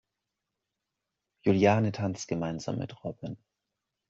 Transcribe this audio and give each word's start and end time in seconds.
Juliane 1.43 1.91
tanzt 1.91 2.27
gemeinsam 2.27 2.79
mit 2.79 3.03
Robin. 3.03 3.37